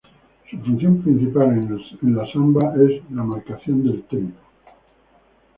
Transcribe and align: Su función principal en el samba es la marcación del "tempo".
Su 0.49 0.57
función 0.61 0.99
principal 1.03 1.59
en 1.59 2.09
el 2.09 2.31
samba 2.33 2.73
es 2.75 3.03
la 3.11 3.21
marcación 3.21 3.83
del 3.83 4.01
"tempo". 4.05 4.39